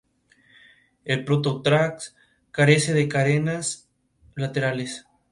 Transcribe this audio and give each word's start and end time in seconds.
El 1.05 1.25
protórax 1.25 2.15
carece 2.51 2.91
de 2.95 3.07
carenas 3.07 3.87
laterales. 4.33 5.05